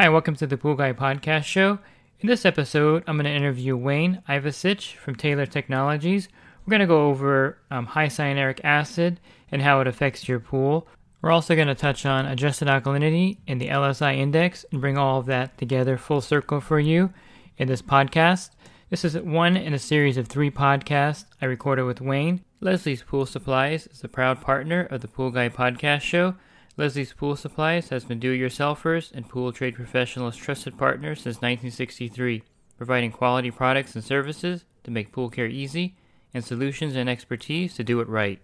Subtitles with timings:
[0.00, 1.80] Hi, welcome to the Pool Guy Podcast Show.
[2.20, 6.28] In this episode, I'm going to interview Wayne Ivusich from Taylor Technologies.
[6.64, 9.18] We're going to go over um, high cyanuric acid
[9.50, 10.86] and how it affects your pool.
[11.20, 15.18] We're also going to touch on adjusted alkalinity and the LSI index and bring all
[15.18, 17.12] of that together full circle for you
[17.56, 18.50] in this podcast.
[18.90, 22.44] This is one in a series of three podcasts I recorded with Wayne.
[22.60, 26.36] Leslie's Pool Supplies is a proud partner of the Pool Guy Podcast Show.
[26.78, 32.44] Leslie's Pool Supplies has been do-it-yourselfers and pool trade professionals' trusted partner since 1963,
[32.76, 35.96] providing quality products and services to make pool care easy
[36.32, 38.40] and solutions and expertise to do it right.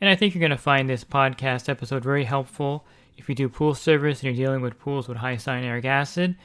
[0.00, 2.86] And I think you're going to find this podcast episode very helpful
[3.18, 6.36] if you do pool service and you're dealing with pools with high cyanuric acid,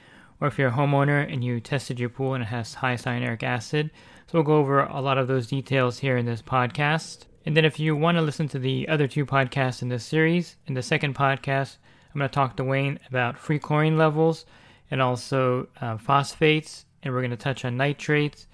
[0.41, 3.43] or if you're a homeowner and you tested your pool and it has high cyanuric
[3.43, 3.91] acid.
[4.27, 7.27] So we'll go over a lot of those details here in this podcast.
[7.45, 10.57] And then if you want to listen to the other two podcasts in this series,
[10.67, 11.77] in the second podcast,
[12.13, 14.45] I'm going to talk to Wayne about free chlorine levels
[14.91, 18.47] and also uh, phosphates, and we're going to touch on nitrates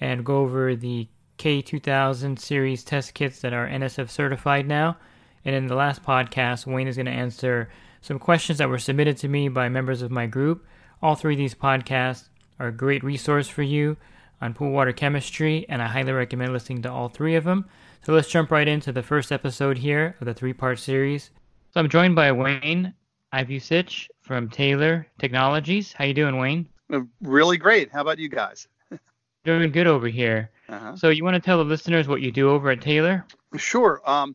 [0.00, 4.96] and go over the K2000 series test kits that are NSF certified now.
[5.44, 9.16] And in the last podcast, Wayne is going to answer some questions that were submitted
[9.18, 10.66] to me by members of my group.
[11.02, 13.96] All three of these podcasts are a great resource for you
[14.40, 17.68] on pool water chemistry, and I highly recommend listening to all three of them.
[18.02, 21.30] So let's jump right into the first episode here of the three part series.
[21.72, 22.94] So I'm joined by Wayne
[23.34, 25.92] Ivusich from Taylor Technologies.
[25.92, 26.66] How you doing, Wayne?
[26.90, 27.92] Uh, Really great.
[27.92, 28.66] How about you guys?
[29.44, 30.50] Doing good over here.
[30.68, 30.96] Uh-huh.
[30.96, 33.26] So you want to tell the listeners what you do over at Taylor?
[33.56, 34.00] Sure.
[34.04, 34.34] Um,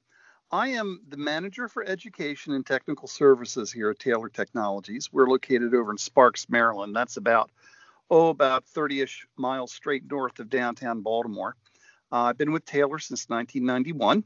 [0.51, 5.11] I am the manager for education and technical services here at Taylor Technologies.
[5.11, 6.95] We're located over in Sparks, Maryland.
[6.95, 7.49] That's about
[8.11, 11.55] oh about 30ish miles straight north of downtown Baltimore.
[12.15, 14.23] Uh, I've been with Taylor since 1991.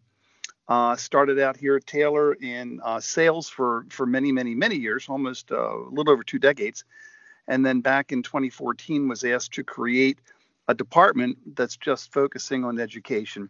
[0.68, 5.08] Uh, started out here at Taylor in uh, sales for for many many many years,
[5.10, 6.84] almost uh, a little over two decades,
[7.48, 10.20] and then back in 2014 was asked to create
[10.68, 13.50] a department that's just focusing on education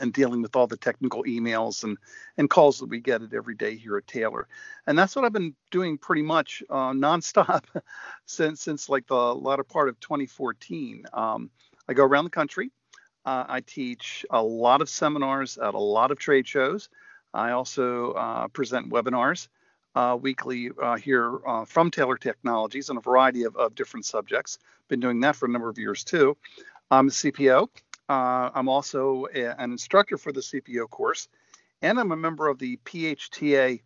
[0.00, 1.98] and dealing with all the technical emails and,
[2.38, 4.48] and calls that we get it every day here at Taylor.
[4.86, 7.64] And that's what I've been doing pretty much uh, nonstop
[8.24, 11.04] since since like the latter part of 2014.
[11.12, 11.50] Um,
[11.86, 12.70] I go around the country.
[13.24, 16.88] Uh, I teach a lot of seminars at a lot of trade shows.
[17.34, 19.48] I also uh, present webinars
[19.94, 24.58] uh, weekly uh, here uh, from Taylor Technologies on a variety of, of different subjects.
[24.88, 26.36] Been doing that for a number of years too.
[26.90, 27.68] I'm a CPO.
[28.08, 31.28] Uh, I'm also a, an instructor for the CPO course,
[31.82, 33.80] and I'm a member of the PHTA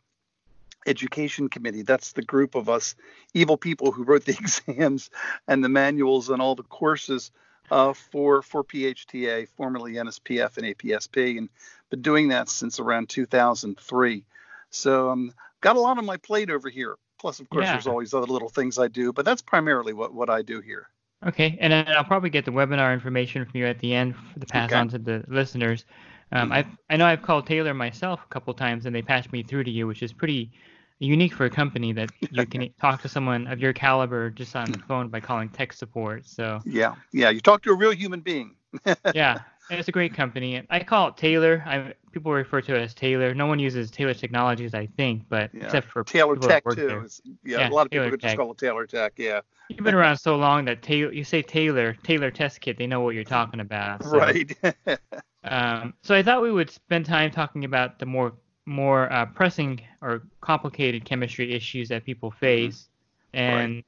[0.86, 1.82] Education Committee.
[1.82, 2.94] That's the group of us
[3.34, 5.10] evil people who wrote the exams
[5.48, 7.30] and the manuals and all the courses
[7.70, 11.48] uh, for for PHTA, formerly NSPF and APSP, and
[11.90, 14.24] been doing that since around 2003.
[14.70, 16.96] So um, got a lot on my plate over here.
[17.18, 17.72] Plus, of course, Yeah.
[17.72, 20.88] there's always other little things I do, but that's primarily what what I do here.
[21.26, 24.38] Okay, and then I'll probably get the webinar information from you at the end for
[24.40, 24.78] the pass Okay.
[24.78, 25.86] on to the listeners.
[26.32, 29.42] Um, I I know I've called Taylor myself a couple times, and they passed me
[29.42, 30.50] through to you, which is pretty
[30.98, 34.70] unique for a company that you can talk to someone of your caliber just on
[34.70, 36.26] the phone by calling tech support.
[36.26, 37.30] So Yeah, yeah.
[37.30, 38.56] You talk to a real human being.
[39.14, 39.38] yeah,
[39.70, 40.62] and it's a great company.
[40.70, 41.62] I call it Taylor.
[41.66, 43.34] I people refer to it as Taylor.
[43.34, 45.64] No one uses Taylor Technologies, I think, but Yeah.
[45.64, 47.06] except for Taylor people Tech too.
[47.44, 49.12] Yeah, Yeah, a lot of people Taylor could just call it Taylor Tech.
[49.16, 52.86] Yeah, You've been around so long that Taylor, you say Taylor, Taylor Test Kit, they
[52.86, 54.02] know what you're talking about.
[54.04, 54.56] so- right.
[55.46, 58.32] Um, so I thought we would spend time talking about the more
[58.66, 62.88] more uh, pressing or complicated chemistry issues that people face.
[63.32, 63.82] And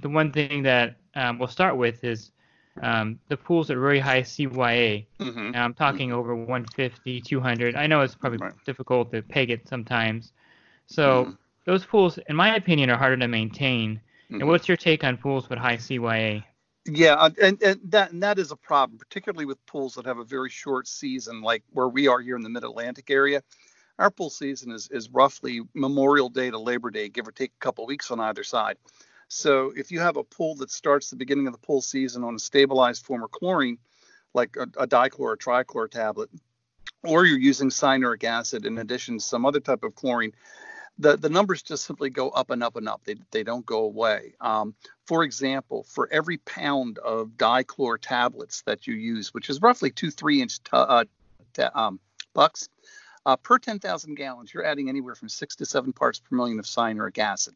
[0.00, 2.32] the one thing that um, we'll start with is
[2.82, 5.06] um, the pools at very high CYA.
[5.20, 7.74] hmm Now I'm talking over 150, 200.
[7.76, 8.54] I know it's probably Right.
[8.64, 10.32] difficult to peg it sometimes.
[10.86, 11.38] So Mhm.
[11.66, 14.00] those pools, in my opinion, are harder to maintain.
[14.38, 16.44] And what's your take on pools with high CYA?
[16.86, 20.18] Yeah, uh, and, and that and that is a problem, particularly with pools that have
[20.18, 23.42] a very short season, like where we are here in the Mid Atlantic area.
[23.98, 27.64] Our pool season is is roughly Memorial Day to Labor Day, give or take a
[27.64, 28.76] couple weeks on either side.
[29.28, 32.34] So if you have a pool that starts the beginning of the pool season on
[32.34, 33.78] a stabilized form of chlorine,
[34.34, 36.30] like a, a dichlor or trichlor tablet,
[37.02, 40.32] or you're using cyanuric acid in addition to some other type of chlorine,
[40.98, 43.02] the, the numbers just simply go up and up and up.
[43.04, 44.34] They, they don't go away.
[44.40, 44.74] Um,
[45.06, 50.10] for example, for every pound of dichlor tablets that you use, which is roughly two
[50.10, 51.04] three inch t- uh,
[51.52, 52.00] t- um,
[52.34, 52.68] pucks,
[53.28, 56.64] uh, per 10,000 gallons, you're adding anywhere from six to seven parts per million of
[56.64, 57.54] cyanuric acid.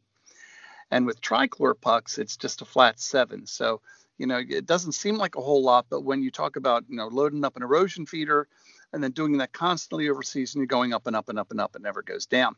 [0.91, 3.47] And with trichlor pucks, it's just a flat seven.
[3.47, 3.81] So,
[4.19, 6.95] you know, it doesn't seem like a whole lot, but when you talk about, you
[6.95, 8.47] know, loading up an erosion feeder
[8.93, 11.59] and then doing that constantly over season, you're going up and up and up and
[11.59, 11.75] up.
[11.75, 12.55] It never goes down.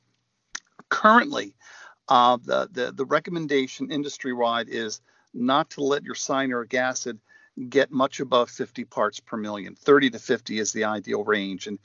[0.89, 1.55] Currently,
[2.09, 4.99] uh, the, the, the recommendation industry wide is
[5.33, 7.17] not to let your cyanuric acid
[7.69, 9.73] get much above 50 parts per million.
[9.73, 11.67] 30 to 50 is the ideal range.
[11.67, 11.79] And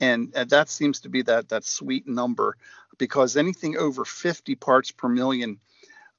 [0.00, 2.56] and, and that seems to be that that sweet number
[2.98, 5.58] because anything over 50 parts per million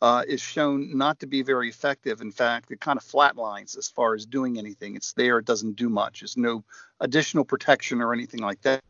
[0.02, 2.22] uh, is shown not to be very effective.
[2.22, 4.96] In fact, it kind of flatlines as far as doing anything.
[4.96, 6.20] It's there, it doesn't do much.
[6.20, 6.64] There's no
[7.00, 8.84] additional protection or anything like that.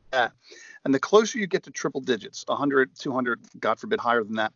[0.83, 4.53] And the closer you get to triple digits, 100, 200, God forbid, higher than that,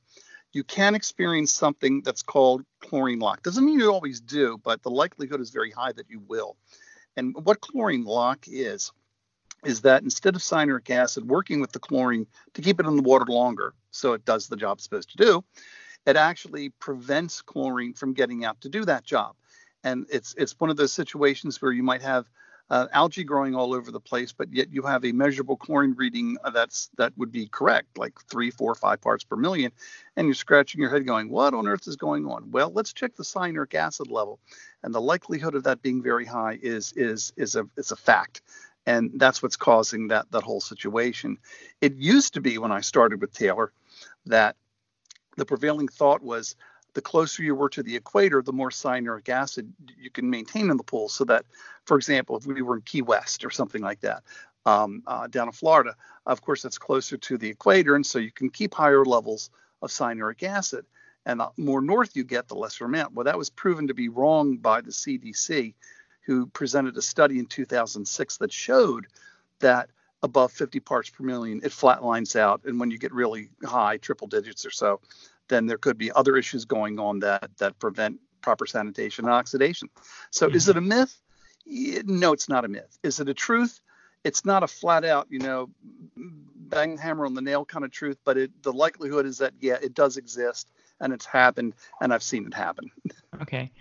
[0.54, 3.42] you can experience something that's called chlorine lock.
[3.42, 6.58] Doesn't mean you always do, but the likelihood is very high that you will.
[7.16, 8.92] And what chlorine lock is,
[9.64, 13.04] is that instead of cyanuric acid working with the chlorine to keep it in the
[13.04, 15.44] water longer, so it does the job it's supposed to do,
[16.06, 19.36] it actually prevents chlorine from getting out to do that job.
[19.84, 22.30] And it's it's one of those situations where you might have
[22.70, 26.38] uh, algae growing all over the place, but yet you have a measurable chlorine reading
[26.54, 29.72] that's that would be correct, like three, four, five parts per million,
[30.16, 33.16] and you're scratching your head going, "What on earth is going on?" Well, let's check
[33.16, 34.40] the cyanuric acid level,
[34.84, 38.42] and the likelihood of that being very high is is is a is a fact
[38.86, 41.38] and that's what's causing that that whole situation.
[41.82, 43.72] It used to be when I started with Taylor
[44.26, 44.56] that
[45.38, 46.56] the prevailing thought was
[46.94, 50.78] the closer you were to the equator, the more cyanuric acid you can maintain in
[50.78, 51.08] the pool.
[51.08, 51.46] So that,
[51.86, 54.24] for example, if we were in Key West or something like that,
[54.66, 55.96] um, uh, down in Florida,
[56.26, 59.50] of course, that's closer to the equator, and so you can keep higher levels
[59.82, 60.86] of cyanuric acid.
[61.26, 63.14] And the more north you get, the lesser amount.
[63.14, 65.76] Well, that was proven to be wrong by the CDC
[66.26, 69.08] who presented a study in 2006 that showed
[69.60, 69.90] that
[70.24, 72.62] above 50 parts per million, it flatlines out.
[72.66, 75.02] And when you get really high, triple digits or so,
[75.48, 79.90] then there could be other issues going on that that prevent proper sanitation and oxidation.
[80.30, 80.56] So mm-hmm.
[80.56, 81.16] is it a myth?
[81.66, 82.98] No, it's not a myth.
[83.04, 83.80] Is it a truth?
[84.24, 85.70] It's not a flat out, you know,
[86.56, 89.78] bang hammer on the nail kind of truth, but it, the likelihood is that yeah,
[89.82, 92.92] it does exist and it's happened and I've seen it happen.
[93.42, 93.72] Okay.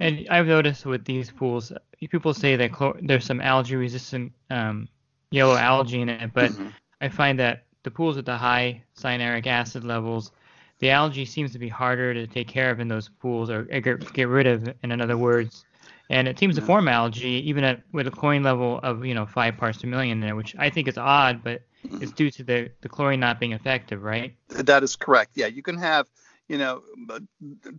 [0.00, 1.72] And I've noticed with these pools,
[2.08, 4.88] people say that chlor- there's some algae-resistant um,
[5.30, 6.68] yellow algae in it, but mm-hmm.
[7.00, 10.32] I find that the pools with the high cyanuric acid levels,
[10.78, 14.12] the algae seems to be harder to take care of in those pools or get,
[14.12, 15.64] get rid of, in other words.
[16.10, 19.26] And it seems to form algae even at with a chlorine level of you know
[19.26, 21.62] five parts per million there, which I think is odd, but
[22.00, 24.34] it's due to the, the chlorine not being effective, right?
[24.48, 25.32] That is correct.
[25.34, 26.06] Yeah, you can have
[26.48, 26.82] you know,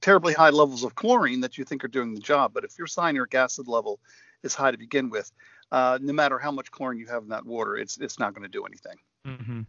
[0.02, 2.52] terribly high levels of chlorine that you think are doing the job.
[2.54, 4.00] But if your cyanuric acid level
[4.44, 5.32] is high to begin with,
[5.72, 8.44] uh, no matter how much chlorine you have in that water, it's it's not going
[8.44, 8.96] to do anything.
[9.26, 9.62] Mm-hmm.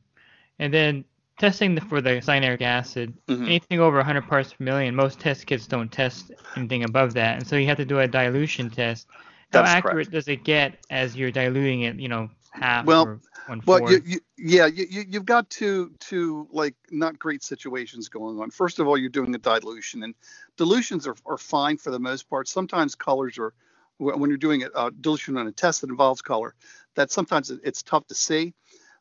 [0.58, 1.04] And then
[1.38, 3.44] testing the, for the cyanuric acid, mm-hmm.
[3.44, 7.46] anything over 100 parts per million, most test kits don't test anything above that, and
[7.46, 9.06] so you have to do a dilution test.
[9.52, 10.10] How That's accurate correct.
[10.12, 11.96] does it get as you're diluting it?
[11.96, 13.20] You know, half well,
[13.66, 18.50] well, you, you, yeah, you, you've got two two like not great situations going on.
[18.50, 20.14] First of all, you're doing a dilution, and
[20.56, 22.48] dilutions are, are fine for the most part.
[22.48, 23.54] Sometimes colors are
[23.98, 26.54] when you're doing a dilution on a test that involves color,
[26.94, 28.54] that sometimes it's tough to see.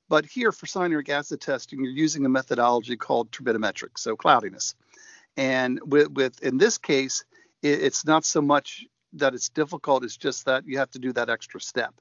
[0.09, 4.75] But here for cyanuric acid testing, you're using a methodology called turbidimetric, so cloudiness.
[5.37, 7.23] And with, with in this case,
[7.61, 11.13] it, it's not so much that it's difficult; it's just that you have to do
[11.13, 11.93] that extra step.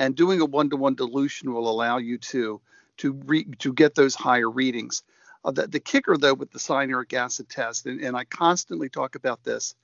[0.00, 2.62] And doing a one-to-one dilution will allow you to
[2.96, 5.02] to re, to get those higher readings.
[5.44, 9.14] Uh, the, the kicker though with the cyanuric acid test, and, and I constantly talk
[9.14, 9.74] about this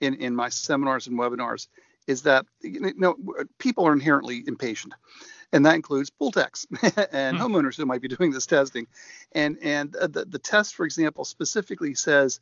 [0.00, 1.66] in, in my seminars and webinars,
[2.06, 3.16] is that you know
[3.58, 4.94] people are inherently impatient,
[5.52, 7.38] and that includes pool techs and mm-hmm.
[7.38, 8.86] homeowners who might be doing this testing.
[9.32, 12.38] And and the, the test, for example, specifically says,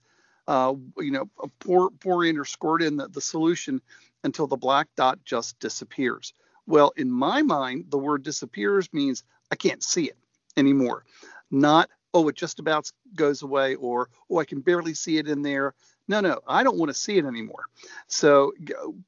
[0.48, 3.80] uh, you know, pour pour in or squirt in the, the solution
[4.22, 6.34] until the black dot just disappears.
[6.66, 10.16] Well, in my mind, the word disappears means I can't see it
[10.56, 11.04] anymore.
[11.50, 15.42] Not, oh, it just about goes away or, oh, I can barely see it in
[15.42, 15.74] there.
[16.08, 17.64] No, no, I don't want to see it anymore.
[18.06, 18.52] So,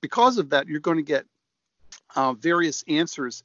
[0.01, 1.27] because of that, you're going to get
[2.17, 3.43] uh, various answers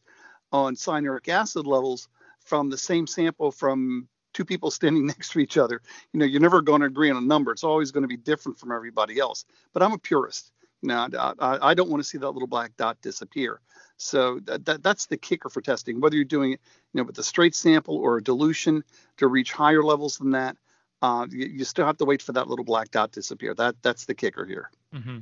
[0.52, 2.08] on cyanuric acid levels
[2.40, 5.82] from the same sample from two people standing next to each other.
[6.14, 7.52] You know, you're never going to agree on a number.
[7.52, 9.46] It's always going to be different from everybody else.
[9.74, 10.52] But I'm a purist
[10.82, 11.08] Now,
[11.40, 13.60] I, I don't want to see that little black dot disappear.
[13.98, 16.00] So that, that, that's the kicker for testing.
[16.00, 16.62] Whether you're doing it,
[16.94, 18.84] you know, with a straight sample or a dilution
[19.18, 20.56] to reach higher levels than that,
[21.02, 23.54] uh, you, you, still have to wait for that little black dot to disappear.
[23.54, 24.70] That that's the kicker here.
[24.94, 25.20] Mm-hmm.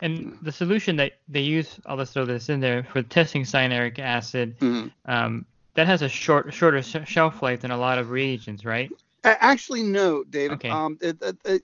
[0.00, 3.98] And the solution that they use, I'll just throw this in there for testing cyanuric
[3.98, 4.58] acid.
[4.58, 4.88] Mm-hmm.
[5.04, 8.90] Um, that has a short, shorter shelf life than a lot of reagents, right?
[9.22, 10.54] Actually, no, David.
[10.54, 10.70] Okay.
[10.70, 10.98] Um,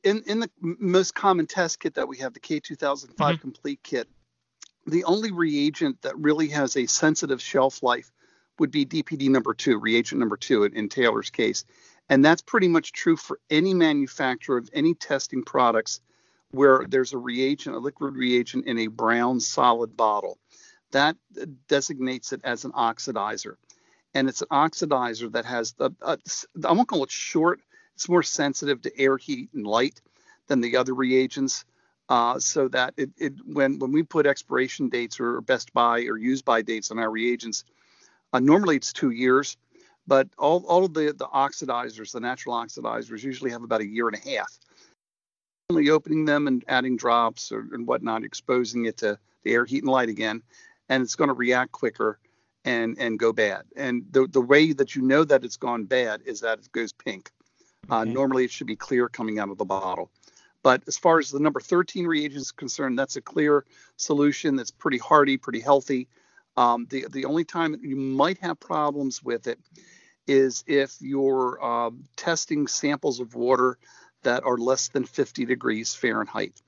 [0.05, 3.37] in in the most common test kit that we have, the K2005 mm-hmm.
[3.37, 4.09] complete kit,
[4.87, 8.11] the only reagent that really has a sensitive shelf life
[8.59, 11.65] would be DPD number two, reagent number two in, in Taylor's case.
[12.09, 16.01] And that's pretty much true for any manufacturer of any testing products
[16.51, 20.39] where there's a reagent, a liquid reagent in a brown solid bottle.
[20.93, 21.17] That
[21.69, 23.57] designates it as an oxidizer.
[24.17, 26.17] And it's an oxidizer that has the, uh,
[26.65, 27.61] I won't call it short,
[27.95, 30.01] it's more sensitive to air, heat, and light
[30.47, 31.67] than the other reagents.
[32.09, 36.17] Uh, so that it, it when when we put expiration dates or best by or
[36.17, 37.65] use by dates on our reagents,
[38.33, 39.59] uh, normally it's two years,
[40.07, 44.09] but all, all of the, the oxidizers, the natural oxidizers, usually have about a year
[44.09, 44.51] and a half.
[45.69, 49.83] Only opening them and adding drops or, and whatnot, exposing it to the air, heat,
[49.83, 50.43] and light again,
[50.89, 52.19] and it's going to react quicker
[52.67, 53.63] and and go bad.
[53.77, 56.93] And the the way that you know that it's gone bad is that it goes
[56.93, 57.31] pink.
[57.89, 58.11] Uh, okay.
[58.13, 60.11] normally, it should be clear coming out of the bottle.
[60.63, 63.65] But as far as the number 13 reagent is concerned, that's a clear
[63.97, 66.09] solution that's pretty hardy, pretty healthy.
[66.57, 69.61] Um, the the only time you might have problems with it
[70.27, 73.79] is if you're uh, testing samples of water
[74.23, 76.61] that are less than 50 degrees Fahrenheit.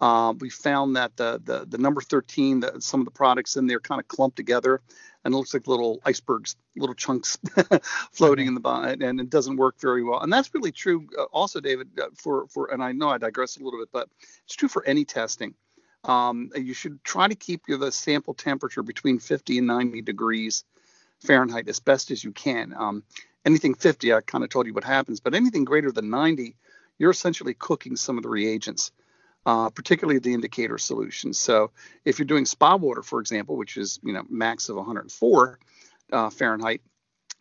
[0.00, 3.66] Uh, we found that the, the, the number 13, the, some of the products in
[3.66, 4.80] there kind of clump together
[5.24, 7.38] and it looks like little icebergs, little chunks
[8.12, 10.20] floating in the bottom, and it doesn't work very well.
[10.20, 13.56] And that's really true uh, also, David, uh, for, for, and I know I digress
[13.56, 14.08] a little bit, but
[14.44, 15.54] it's true for any testing.
[16.04, 20.64] Um, you should try to keep your the sample temperature between 50 and 90 degrees
[21.20, 22.72] Fahrenheit as best as you can.
[22.76, 23.02] Um,
[23.44, 26.56] anything 50, I kind of told you what happens, but anything greater than 90,
[26.98, 28.92] you're essentially cooking some of the reagents,
[29.48, 31.38] uh, particularly the indicator solutions.
[31.38, 31.70] So
[32.04, 35.58] if you're doing spa water, for example, which is you know max of 104
[36.12, 36.82] uh, Fahrenheit,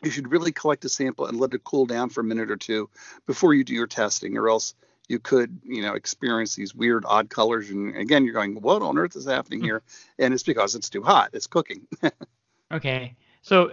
[0.02, 2.56] you should really collect a sample and let it cool down for a minute or
[2.56, 2.90] two
[3.26, 4.74] before you do your testing, or else
[5.10, 8.98] you could you know experience these weird odd colors and again you're going what on
[8.98, 9.66] earth is happening hmm.
[9.66, 9.84] here
[10.20, 11.88] and it's because it's too hot it's cooking
[12.74, 13.72] okay so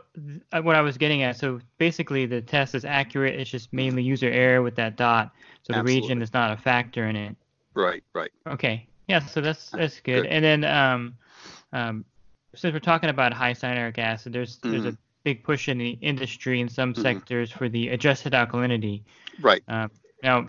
[0.52, 3.34] uh, what I was getting at, so basically the test is accurate.
[3.34, 5.32] It's just mainly user error with that dot.
[5.64, 6.00] So the Absolutely.
[6.00, 7.36] reagent is not a factor in it.
[7.74, 8.30] Right, right.
[8.46, 8.86] Okay.
[9.08, 10.22] Yeah, so that's that's good.
[10.22, 10.26] good.
[10.26, 11.16] And then um,
[11.72, 12.04] um,
[12.54, 14.70] since we're talking about high cyanuric acid, there's mm-hmm.
[14.70, 17.02] there's a big push in the industry in some mm-hmm.
[17.02, 19.02] sectors for the adjusted alkalinity.
[19.40, 19.62] Right.
[19.68, 19.88] Uh,
[20.22, 20.46] now,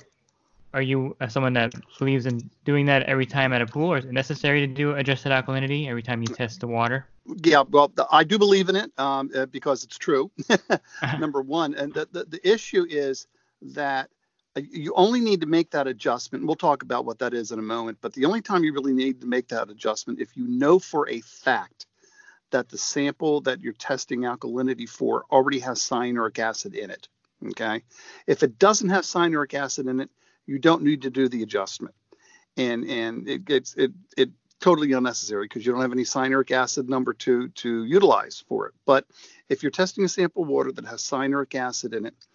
[0.73, 4.05] are you someone that believes in doing that every time at a pool, or is
[4.05, 7.07] it necessary to do adjusted alkalinity every time you test the water?
[7.43, 10.29] Yeah, well, I do believe in it um, uh, because it's true.
[11.19, 13.27] Number one, and the, the, the issue is
[13.61, 14.09] that
[14.55, 16.45] you only need to make that adjustment.
[16.45, 17.97] We'll talk about what that is in a moment.
[18.01, 21.09] But the only time you really need to make that adjustment if you know for
[21.09, 21.85] a fact
[22.51, 27.07] that the sample that you're testing alkalinity for already has cyanuric acid in it.
[27.47, 27.83] Okay,
[28.27, 30.09] if it doesn't have cyanuric acid in it,
[30.45, 31.95] you don't need to do the adjustment.
[32.55, 34.29] And and it gets it it
[34.61, 38.73] totally unnecessary because you don't have any cyanuric acid number to to utilize for it.
[38.85, 39.05] But
[39.49, 42.34] if you're testing a sample water that has cyanuric acid in it, uh,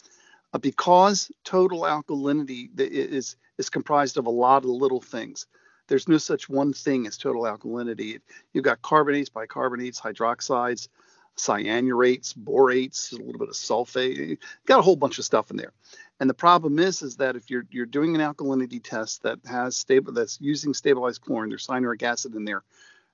[0.53, 5.47] Uh, because total alkalinity is is comprised of a lot of little things.
[5.87, 8.21] There's no such one thing as total alkalinity.
[8.53, 10.89] You've got carbonates, bicarbonates, hydroxides,
[11.37, 14.17] cyanurates, borates, a little bit of sulfate.
[14.17, 15.73] You've got a whole bunch of stuff in there.
[16.21, 19.77] And the problem is, is that if you're you're doing an alkalinity test that has
[19.77, 22.63] stable that's using stabilized chlorine, there's cyanuric acid in there,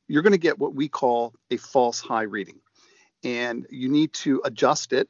[0.08, 2.60] you're going to get what we call a false high reading,
[3.24, 5.08] and you need to adjust it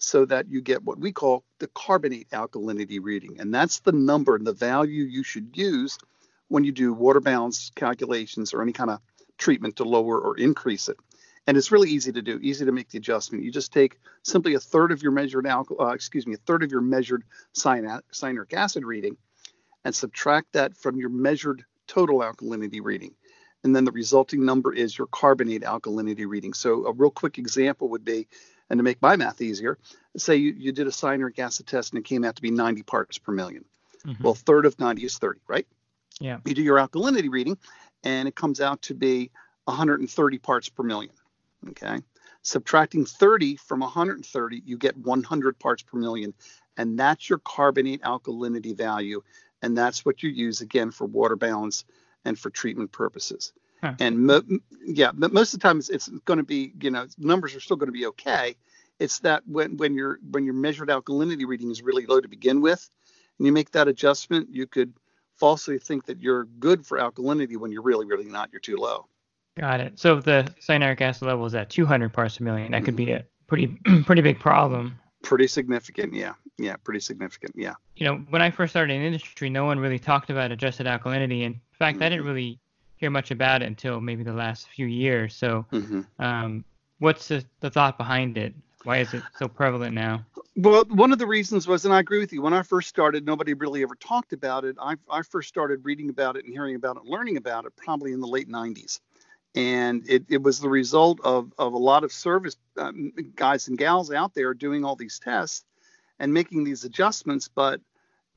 [0.00, 4.34] so that you get what we call the carbonate alkalinity reading, and that's the number
[4.34, 5.98] and the value you should use
[6.48, 8.98] when you do water balance calculations or any kind of
[9.36, 10.96] treatment to lower or increase it.
[11.46, 13.44] And it's really easy to do, easy to make the adjustment.
[13.44, 16.62] You just take simply a third of your measured alcohol, uh, excuse me, a third
[16.62, 19.16] of your measured cyanuric acid reading
[19.84, 23.14] and subtract that from your measured total alkalinity reading.
[23.64, 26.54] And then the resulting number is your carbonate alkalinity reading.
[26.54, 28.28] So a real quick example would be,
[28.70, 29.78] and to make my math easier,
[30.16, 32.82] say you, you did a cyanuric acid test and it came out to be 90
[32.84, 33.64] parts per 1000000
[34.06, 34.22] mm-hmm.
[34.22, 35.66] Well, third of 90 is 30, right?
[36.20, 36.38] Yeah.
[36.44, 37.58] You do your alkalinity reading
[38.04, 39.30] and it comes out to be
[39.64, 41.12] 130 parts per million.
[41.70, 42.00] Okay.
[42.42, 46.32] Subtracting 30 from 130, you get 100 parts per million.
[46.76, 49.22] And that's your carbonate alkalinity value.
[49.60, 51.84] And that's what you use again for water balance
[52.24, 53.52] and for treatment purposes.
[53.82, 53.94] Huh.
[53.98, 54.42] And mo-
[54.84, 57.60] yeah, but most of the time it's, it's going to be, you know, numbers are
[57.60, 58.56] still going to be okay.
[58.98, 62.60] It's that when when your when your measured alkalinity reading is really low to begin
[62.60, 62.88] with,
[63.38, 64.92] and you make that adjustment, you could
[65.36, 68.50] falsely think that you're good for alkalinity when you're really really not.
[68.52, 69.06] You're too low.
[69.58, 69.98] Got it.
[69.98, 73.06] So if the cyanuric acid level is at 200 parts per million, that could be
[73.06, 73.22] mm-hmm.
[73.22, 73.66] a pretty
[74.04, 74.98] pretty big problem.
[75.22, 77.74] Pretty significant, yeah, yeah, pretty significant, yeah.
[77.96, 81.42] You know, when I first started in industry, no one really talked about adjusted alkalinity.
[81.42, 82.02] In fact, mm-hmm.
[82.04, 82.58] I didn't really
[83.00, 85.34] hear much about it until maybe the last few years.
[85.34, 86.64] So, hmm um,
[86.98, 88.54] what's the, the thought behind it?
[88.84, 90.22] Why is it so prevalent now?
[90.54, 93.24] Well, one of the reasons was, and I agree with you, when I first started,
[93.24, 94.76] nobody really ever talked about it.
[94.78, 98.12] I, I first started reading about it and hearing about it learning about it probably
[98.12, 99.00] in the late 90s.
[99.54, 103.78] And it, it was the result of, of a lot of service um, guys and
[103.78, 105.64] gals out there doing all these tests
[106.18, 107.80] and making these adjustments, but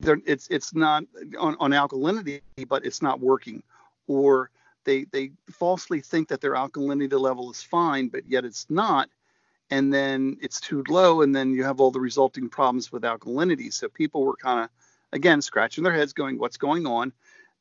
[0.00, 1.04] it's it's not
[1.38, 3.62] on, on alkalinity, but it's not working.
[4.06, 4.50] Or
[4.84, 9.08] they, they falsely think that their alkalinity level is fine, but yet it's not
[9.70, 13.72] and then it's too low, and then you have all the resulting problems with alkalinity.
[13.72, 14.70] So people were kind of,
[15.12, 17.12] again, scratching their heads, going, "What's going on?"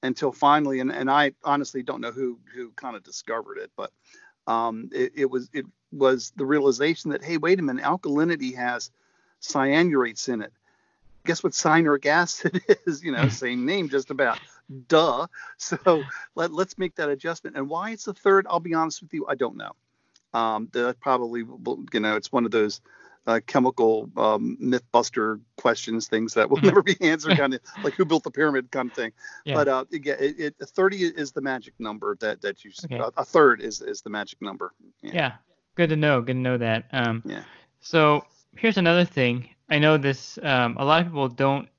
[0.01, 3.91] Until finally, and, and I honestly don't know who who kind of discovered it, but
[4.47, 8.91] um, it, it was it was the realization that hey, wait a minute, alkalinity has
[9.41, 10.51] cyanurates in it.
[11.25, 13.03] Guess what cyanuric acid is?
[13.03, 14.39] You know, same name, just about.
[14.87, 15.27] Duh.
[15.57, 16.03] So
[16.35, 17.55] let, let's make that adjustment.
[17.57, 19.71] And why it's a third, I'll be honest with you, I don't know.
[20.33, 22.81] Um, that probably, will- you know, it's one of those
[23.25, 26.63] uh, chemical um, myth buster questions, things that will Mhm.
[26.63, 29.11] never be answered, kind of like who built the pyramid kind of thing.
[29.45, 29.53] Yeah.
[29.55, 32.71] But uh, yeah, it, it, 30 is the magic number that that you.
[32.83, 32.97] Okay.
[32.97, 34.73] A, a third is is the magic number.
[35.01, 35.33] Yeah.
[35.75, 36.21] Good to know.
[36.21, 36.85] Good to know that.
[36.91, 37.43] Um, Yeah.
[37.79, 38.25] So
[38.57, 39.49] here's another thing.
[39.69, 40.37] I know this.
[40.43, 41.69] Um, a lot of people don't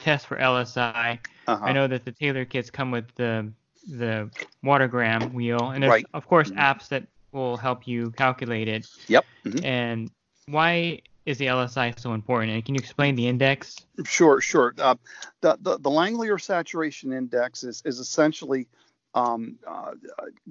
[0.00, 1.18] test for LSI.
[1.52, 1.64] Uh-huh.
[1.66, 3.52] I know that the Taylor kits come with the
[3.88, 4.30] the
[4.62, 6.06] watergram wheel, and there's Right.
[6.14, 6.56] of course Mhm.
[6.56, 8.86] apps that will help you calculate it.
[9.08, 9.24] Yep.
[9.44, 9.64] mhm.
[9.64, 10.10] And
[10.46, 12.52] why is the LSI so important?
[12.52, 13.76] And can you explain the index?
[14.04, 14.74] Sure, sure.
[14.78, 14.94] Uh,
[15.40, 18.68] the, the the Langelier saturation index is is essentially
[19.14, 19.90] um, uh,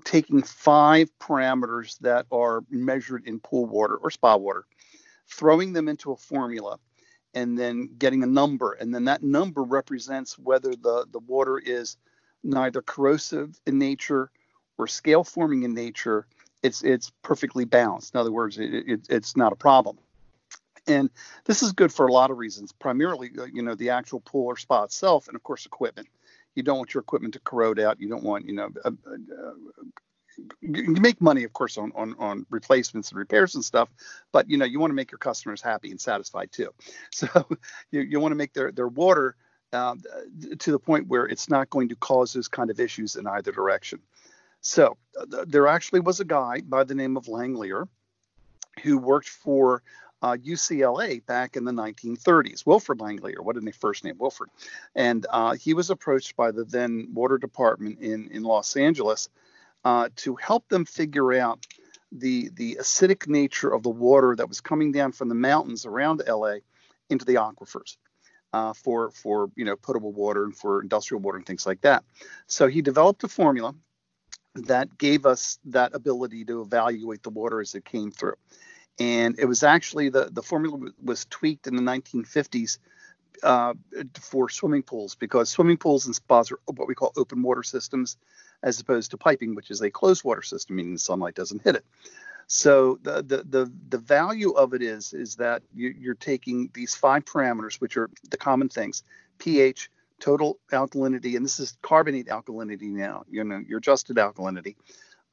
[0.03, 4.65] taking five parameters that are measured in pool water or spa water,
[5.27, 6.77] throwing them into a formula,
[7.33, 11.97] and then getting a number, and then that number represents whether the the water is
[12.43, 14.31] neither corrosive in nature
[14.77, 16.25] or scale forming in nature.
[16.63, 18.13] It's it's perfectly balanced.
[18.13, 19.97] In other words, it, it, it's not a problem.
[20.87, 21.09] And
[21.45, 22.71] this is good for a lot of reasons.
[22.71, 26.07] Primarily, uh, you know, the actual pool or spa itself, and of course, equipment.
[26.55, 28.01] You don't want your equipment to corrode out.
[28.01, 29.51] You don't want, you know, uh, uh,
[30.61, 33.89] you make money, of course, on, on on replacements and repairs and stuff,
[34.31, 36.73] but you know, you want to make your customers happy and satisfied too.
[37.11, 37.27] So
[37.91, 39.35] you, you want to make their their water
[39.73, 40.01] um,
[40.59, 43.51] to the point where it's not going to cause those kind of issues in either
[43.51, 43.99] direction.
[44.61, 47.87] So uh, th- there actually was a guy by the name of Langelier
[48.83, 49.81] who worked for
[50.21, 52.65] uh, UCLA back in the 1930s.
[52.65, 54.17] Wilfred what did they first name?
[54.19, 54.49] Wilfred.
[54.95, 59.29] And uh, he was approached by the then water department in, in Los Angeles
[59.83, 61.65] uh, to help them figure out
[62.11, 66.21] the, the acidic nature of the water that was coming down from the mountains around
[66.27, 66.57] LA
[67.09, 67.97] into the aquifers.
[68.53, 72.03] Uh, for for you know potable water and for industrial water and things like that.
[72.47, 73.73] So he developed a formula
[74.55, 78.35] that gave us that ability to evaluate the water as it came through.
[78.99, 82.79] And it was actually the, the formula was tweaked in the 1950s
[83.41, 83.73] uh,
[84.19, 88.17] for swimming pools because swimming pools and spas are what we call open water systems
[88.63, 91.75] as opposed to piping, which is a closed water system, meaning the sunlight doesn't hit
[91.75, 91.85] it.
[92.47, 96.93] So the, the, the, the value of it is, is that you, you're taking these
[96.93, 99.03] five parameters, which are the common things,
[99.37, 104.75] pH, total alkalinity, and this is carbonate alkalinity now, you know, your adjusted alkalinity,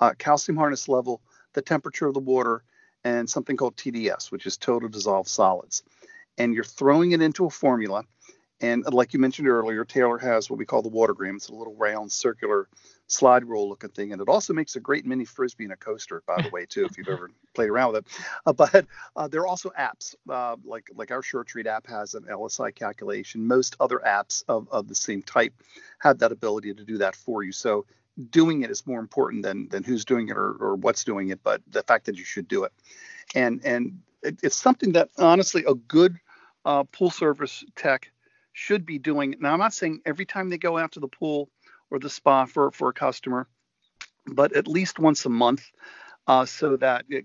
[0.01, 1.21] uh, calcium hardness level,
[1.53, 2.63] the temperature of the water,
[3.05, 5.83] and something called TDS, which is total dissolved solids.
[6.37, 8.05] And you're throwing it into a formula.
[8.61, 11.37] And like you mentioned earlier, Taylor has what we call the watergram.
[11.37, 12.69] It's a little round circular
[13.07, 14.13] slide rule looking thing.
[14.13, 16.85] And it also makes a great mini frisbee and a coaster, by the way, too,
[16.85, 18.13] if you've ever played around with it.
[18.45, 22.15] Uh, but uh, there are also apps, uh, like like our Sure Treat app has
[22.15, 23.47] an LSI calculation.
[23.47, 25.55] Most other apps of, of the same type
[26.01, 27.53] have that ability to do that for you.
[27.53, 27.87] So
[28.31, 31.43] doing it is more important than than who's doing it or, or what's doing it,
[31.43, 32.73] but the fact that you should do it.
[33.35, 36.19] And and it, it's something that honestly a good
[36.65, 38.11] uh, pool service tech
[38.59, 39.37] should be doing.
[39.39, 41.49] Now I'm not saying every time they go out to the pool
[41.91, 43.47] or the spa for for a customer,
[44.27, 45.63] but at least once a month,
[46.27, 47.25] uh, so that it,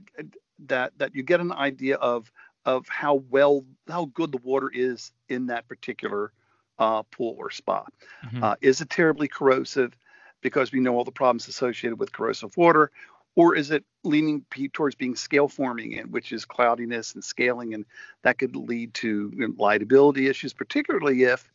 [0.67, 2.31] that that you get an idea of
[2.65, 6.31] of how well how good the water is in that particular
[6.77, 7.83] uh, pool or spa.
[8.25, 8.43] Mhm.
[8.43, 9.97] Uh, is it terribly corrosive?
[10.43, 12.91] because we know all the problems associated with corrosive water?
[13.35, 17.85] Or is it leaning towards being scale forming, and which is cloudiness and scaling, and
[18.21, 21.49] that could lead to you know, liability issues, particularly if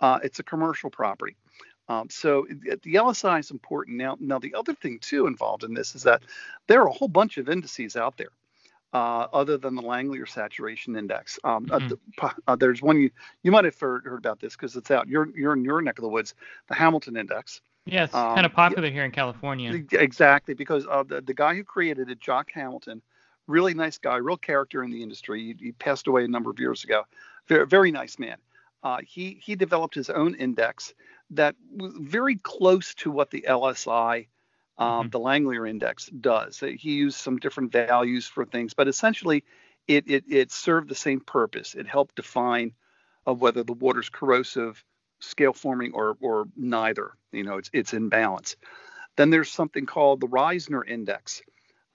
[0.00, 1.36] uh, it's a commercial property.
[1.88, 3.96] Um, so the LSI is important.
[3.96, 6.22] Now, now the other thing too involved in this is that
[6.66, 8.30] there are a whole bunch of indices out there
[8.92, 11.38] uh, other than the Langelier saturation index.
[11.44, 11.88] Um, uh, Mhm.
[11.88, 13.10] the- uh, there's one you
[13.42, 15.08] you might have heard, heard about this because it's out.
[15.08, 16.34] You're you're in your neck of the woods,
[16.68, 17.60] the Hamilton index.
[17.86, 19.72] Yeah, it's Um, kind of popular here in California.
[19.92, 23.02] Exactly, because uh, the, the guy who created it, Jock Hamilton,
[23.46, 25.54] really nice guy, real character in the industry.
[25.58, 27.04] He, he passed away a number of years ago.
[27.48, 28.36] Very, very nice man.
[28.82, 30.94] Uh, he he developed his own index
[31.30, 34.28] that was very close to what the LSI,
[34.78, 35.12] um, Mhm.
[35.12, 36.58] the Langelier index, does.
[36.60, 39.44] He used some different values for things, but essentially,
[39.86, 41.74] it it, it served the same purpose.
[41.74, 42.72] It helped define
[43.26, 44.82] of whether the water's corrosive,
[45.22, 47.12] scale forming, or or neither.
[47.32, 48.56] You know, it's it's in balance.
[49.16, 51.42] Then there's something called the Ryznar Index.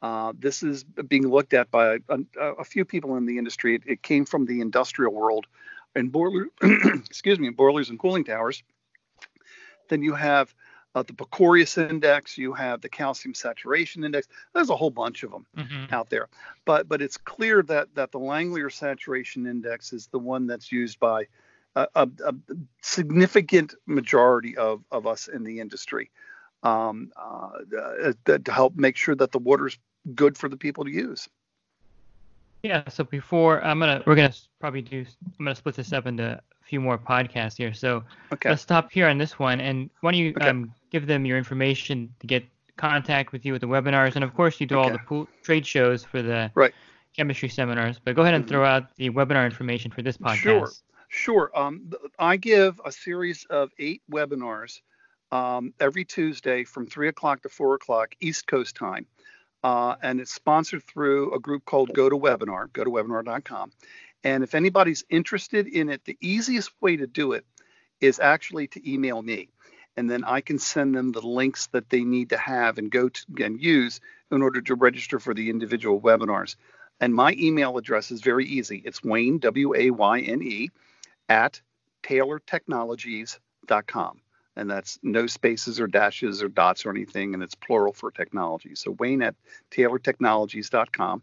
[0.01, 3.75] Uh, this is being looked at by a, a few people in the industry.
[3.75, 5.47] It, it came from the industrial world,
[5.95, 8.63] and boiler, excuse me, boilers and cooling towers.
[9.89, 10.53] Then you have
[10.93, 12.37] uh, the Puckorius Index.
[12.37, 14.27] You have the Calcium Saturation Index.
[14.53, 16.27] There's a whole bunch of them hmm out there.
[16.65, 20.99] But but it's clear that that the Langelier Saturation Index is the one that's used
[20.99, 21.27] by
[21.75, 22.33] a, a, a
[22.81, 26.09] significant majority of, of us in the industry
[26.63, 27.49] um, uh,
[28.27, 29.77] uh, to help make sure that the water's
[30.15, 31.27] good for the people to use.
[32.63, 32.83] Yeah.
[32.89, 35.05] So before I'm gonna, we're gonna probably do.
[35.39, 37.73] I'm gonna split this up into a few more podcasts here.
[37.73, 38.03] So
[38.33, 38.49] Okay.
[38.49, 39.59] let's stop here on this one.
[39.59, 40.49] And why don't you Okay.
[40.49, 42.45] um, give them your information to get
[42.77, 45.65] contact with you with the webinars, and of course you do all the pool, trade
[45.65, 46.73] shows for the Right.
[47.15, 47.99] chemistry seminars.
[47.99, 48.49] But go ahead and Mhm.
[48.49, 50.39] throw out the webinar information for this podcast.
[50.41, 50.71] Sure.
[51.17, 51.49] Sure.
[51.55, 54.81] Um, I give a series of eight webinars
[55.31, 59.07] um, every Tuesday from three o'clock to four o'clock East Coast time.
[59.63, 63.71] Uh, and it's sponsored through a group called GoToWebinar, gotowebinar.com.
[64.23, 67.45] And if anybody's interested in it, the easiest way to do it
[67.99, 69.49] is actually to email me.
[69.97, 73.09] And then I can send them the links that they need to have and go
[73.09, 73.99] to and use
[74.31, 76.55] in order to register for the individual webinars.
[76.99, 78.83] And my email address is very easy.
[78.85, 80.69] It's Wayne, W A Y N E,
[81.29, 81.61] at
[82.03, 84.21] taylortechnologies.com.
[84.55, 87.33] And that's no spaces or dashes or dots or anything.
[87.33, 88.75] And it's plural for technology.
[88.75, 89.35] So Wayne at
[89.71, 91.21] taylortechnologies.com.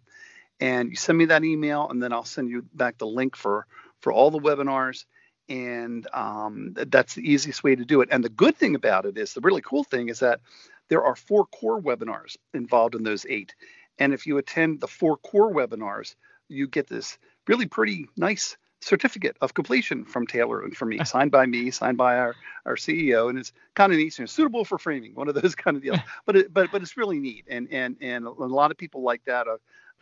[0.61, 3.67] And you send me that email, and then I'll send you back the link for,
[4.01, 5.05] for all the webinars.
[5.49, 8.09] And um, that's the easiest way to do it.
[8.13, 10.41] And the good thing about it is the really cool thing is that
[10.89, 13.57] there are four core webinars involved in those eight.
[13.99, 16.15] And if you attend the four core webinars,
[16.49, 21.31] you get this really pretty nice certificate of completion from Taylor and from me, signed
[21.31, 24.79] by me, signed by our, our CEO, and it's kind of neat, and suitable for
[24.79, 25.99] framing, one of those kind of deals.
[26.27, 29.25] but it, but but it's really neat, and and and a lot of people like
[29.25, 29.47] that.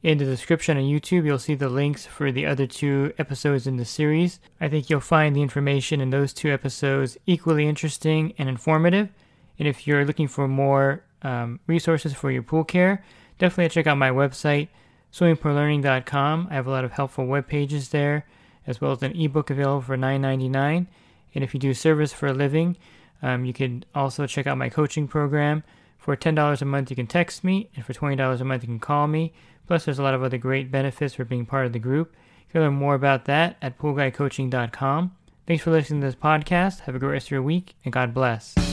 [0.01, 3.77] in the description on YouTube, you'll see the links for the other two episodes in
[3.77, 4.41] the series.
[4.59, 9.07] I think you'll find the information in those two episodes equally interesting and informative.
[9.57, 13.03] And if you're looking for more um, resources for your pool care,
[13.39, 14.69] definitely check out my website,
[15.11, 16.47] swimmingpoollearning.com.
[16.49, 18.25] I have a lot of helpful web pages there,
[18.67, 20.87] as well as an ebook available for $9.99.
[21.35, 22.77] And if you do service for a living,
[23.21, 25.63] um, you can also check out my coaching program
[25.97, 28.79] For $10 a month, you can text me, and for $20 a month, you can
[28.79, 29.31] call me.
[29.67, 32.13] Plus, there's a lot of other great benefits for being part of the group.
[32.47, 35.15] You can learn more about that at poolguycoaching.com.
[35.47, 36.81] Thanks for listening to this podcast.
[36.81, 38.72] Have a great rest of your week, and God bless.